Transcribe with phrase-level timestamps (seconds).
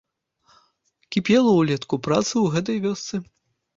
[1.15, 3.15] Кіпела ўлетку праца ў гэтай вёсцы.